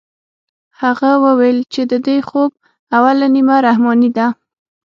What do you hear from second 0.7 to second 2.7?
هغه وويل چې د دې خوب